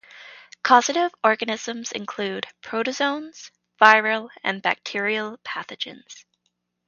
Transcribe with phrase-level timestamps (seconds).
[0.63, 6.25] Causative organisms include protozoans, viral and bacterial pathogens.